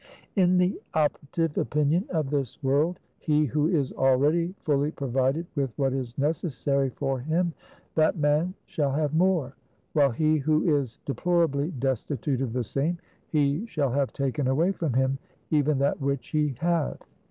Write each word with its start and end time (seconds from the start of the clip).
In 0.35 0.57
the 0.57 0.81
operative 0.95 1.59
opinion 1.59 2.05
of 2.09 2.31
this 2.31 2.57
world, 2.63 2.97
he 3.19 3.45
who 3.45 3.67
is 3.67 3.91
already 3.93 4.55
fully 4.63 4.89
provided 4.89 5.45
with 5.53 5.71
what 5.77 5.93
is 5.93 6.17
necessary 6.17 6.89
for 6.89 7.19
him, 7.19 7.53
that 7.93 8.17
man 8.17 8.55
shall 8.65 8.93
have 8.93 9.13
more; 9.13 9.53
while 9.93 10.09
he 10.09 10.37
who 10.39 10.63
is 10.75 10.97
deplorably 11.05 11.69
destitute 11.77 12.41
of 12.41 12.51
the 12.51 12.63
same, 12.63 12.97
he 13.27 13.67
shall 13.67 13.91
have 13.91 14.11
taken 14.11 14.47
away 14.47 14.71
from 14.71 14.93
him 14.93 15.19
even 15.51 15.77
that 15.77 16.01
which 16.01 16.29
he 16.29 16.55
hath. 16.57 17.03